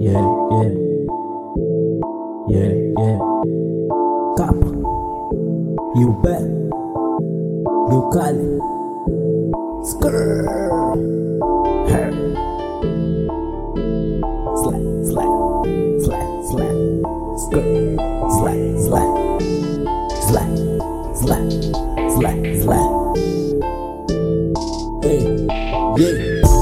Yeah, 0.00 0.26
yeah. 0.50 0.72
Yeah, 2.48 2.72
yeah. 2.98 3.18
Capa. 4.36 4.66
E 5.94 6.04
o 6.04 6.12
pé. 6.20 6.36
E 7.90 7.94
o 7.94 8.10
Cali. 8.10 8.58
Skrrr. 9.84 10.48
Her. 11.86 12.10
Slap, 14.56 14.82
slap. 15.04 15.30
Slap, 16.02 16.26
slap. 16.50 16.76
Skrrr. 17.38 17.94
Slap, 18.34 18.60
slap. 18.82 19.10
Slap, 20.26 20.50
slap. 21.14 21.46
Slap, 22.10 22.38
slap. 22.64 22.90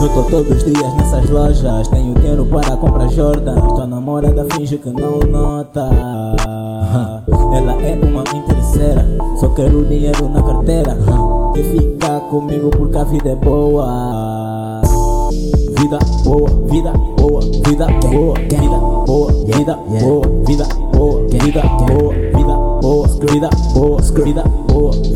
Eu 0.01 0.09
tô 0.11 0.23
todos 0.31 0.49
os 0.51 0.65
dias 0.65 0.95
nessas 0.95 1.29
lojas. 1.29 1.89
Tenho 1.89 2.15
dinheiro 2.15 2.47
para 2.47 2.77
comprar 2.77 3.09
Jordan. 3.09 3.57
Tua 3.57 3.87
namorada 3.87 4.47
finge 4.55 4.79
que 4.79 4.91
não 4.91 5.19
nota. 5.29 5.91
Ela 7.53 7.73
é 7.83 7.99
uma 8.03 8.23
interesseira. 8.23 9.05
Só 9.41 9.49
quero 9.49 9.85
dinheiro 9.85 10.29
na 10.29 10.41
carteira. 10.41 10.97
Que 11.53 11.63
fica 11.65 12.21
comigo 12.31 12.71
porque 12.71 12.97
a 12.97 13.05
vida 13.05 13.31
é 13.31 13.35
boa. 13.35 14.83
Vida 15.81 15.99
boa, 16.25 16.51
vida 16.71 16.93
boa, 17.17 17.41
vida 17.41 17.87
boa, 18.01 18.35
vida 18.39 18.69
boa, 19.07 19.33
vida 19.47 19.75
boa, 19.75 20.23
vida 20.47 20.65
boa, 20.91 21.23
vida 21.29 21.63
boa, 21.77 22.13
vida 22.15 22.55
boa, 22.81 23.09
vida 23.09 23.51
boa, 23.75 23.99
vida 24.25 24.43
boa, 24.45 24.68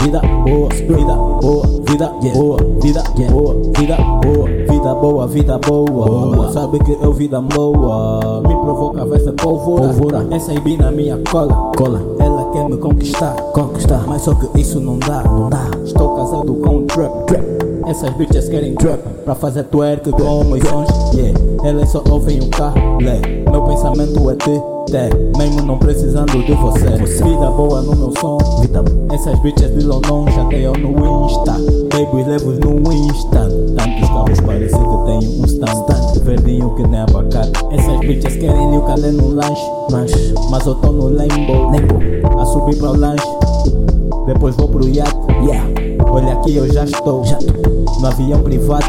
vida 0.02 0.20
boa, 0.20 0.68
vida 0.68 1.14
boa, 1.14 1.66
vida 1.86 2.08
boa, 2.34 2.56
vida 2.82 3.02
boa, 3.30 3.54
vida 3.78 3.96
boa, 3.96 4.48
vida 4.48 4.94
boa, 4.94 5.26
vida 5.28 5.58
boa. 5.58 6.52
Sabe 6.52 6.78
que 6.80 6.92
eu 6.92 7.12
vida 7.12 7.40
boa. 7.40 8.42
Me 8.42 8.54
provoca, 8.54 9.04
vai 9.04 9.20
ser 9.20 9.32
pólvora. 9.32 10.26
Essa 10.34 10.52
aí 10.52 10.76
na 10.76 10.90
minha 10.90 11.18
cola, 11.30 11.54
cola. 11.76 12.02
Ela 12.18 12.50
quer 12.52 12.68
me 12.68 12.76
conquistar, 12.76 13.34
conquistar. 13.52 14.04
Mas 14.08 14.22
só 14.22 14.34
que 14.34 14.60
isso 14.60 14.80
não 14.80 14.98
dá, 14.98 15.22
não 15.22 15.48
dá. 15.48 15.70
Estou 15.84 16.16
casado 16.16 16.54
com 16.54 16.78
um 16.78 16.86
trap, 16.86 17.26
trap. 17.26 17.71
Essas 17.86 18.10
bitches 18.14 18.48
querem 18.48 18.74
trap 18.74 19.00
Pra 19.24 19.34
fazer 19.34 19.64
twerk 19.64 20.10
com 20.10 20.44
meus 20.44 20.62
sons 20.68 21.14
Yeah, 21.14 21.38
elas 21.64 21.90
só 21.90 22.02
ouvem 22.10 22.40
o 22.40 22.48
carro 22.48 22.98
Lé, 23.00 23.20
meu 23.50 23.62
pensamento 23.62 24.30
é 24.30 24.34
ter 24.34 24.72
Té, 24.90 25.08
mesmo 25.38 25.62
não 25.62 25.78
precisando 25.78 26.44
de 26.44 26.52
você. 26.52 26.86
Vida 26.90 27.50
boa 27.52 27.80
no 27.82 27.96
meu 27.96 28.12
som. 28.20 28.36
Essas 29.10 29.38
bitches 29.38 29.72
de 29.72 29.86
London 29.86 30.26
já 30.30 30.44
tenho 30.46 30.72
no 30.72 31.26
Insta. 31.26 31.52
Baby 31.52 32.28
levos 32.28 32.58
no 32.58 32.92
Insta. 32.92 33.48
Tantos 33.76 34.08
carros 34.10 34.40
parece 34.40 34.74
que 34.74 35.04
tenho 35.06 35.40
um 35.40 35.44
stand. 35.46 36.20
Verdinho 36.24 36.74
que 36.74 36.86
nem 36.86 37.00
abacate. 37.00 37.52
Essas 37.70 38.00
bitches 38.00 38.36
querem 38.36 38.76
o 38.76 38.82
calé 38.82 39.12
no 39.12 39.28
lanche? 39.28 39.62
Lanche, 39.90 40.34
mas 40.50 40.66
eu 40.66 40.74
tô 40.74 40.92
no 40.92 41.08
limbo 41.08 41.70
Limbo, 41.70 42.38
a 42.38 42.44
subir 42.46 42.76
para 42.76 42.90
o 42.90 42.96
lanche 42.96 43.41
Depois 44.26 44.54
vou 44.56 44.68
pro 44.68 44.88
iate 44.88 45.16
Yeah, 45.44 45.66
olha 46.10 46.34
aqui 46.34 46.56
eu 46.56 46.72
já 46.72 46.84
estou 46.84 47.24
Já 47.24 47.36
tô 47.36 47.82
no 48.00 48.06
avião 48.06 48.42
privado. 48.42 48.82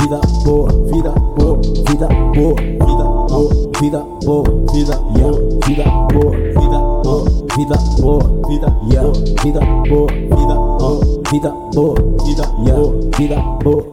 Vida 0.00 0.20
boa, 0.44 0.68
vida 0.70 1.10
boa, 1.36 1.58
vida 1.88 2.08
boa, 2.34 2.54
vida 2.54 3.04
boa, 3.28 3.50
vida 3.80 4.04
boa, 4.24 4.44
vida 4.72 5.00
yeah, 5.16 5.36
vida 5.66 5.84
boa, 6.12 6.30
vida 6.30 6.78
boa, 7.02 7.24
vida 7.56 7.76
boa, 8.00 8.22
vida 8.48 8.76
yeah, 8.90 9.12
vida 9.42 9.60
boa, 9.88 10.06
vida 10.12 10.54
boa, 10.54 11.00
vida 11.30 11.50
boa, 11.74 11.94
vida 12.24 12.44
yeah, 12.64 12.82
vida 13.18 13.36
boa. 13.64 13.83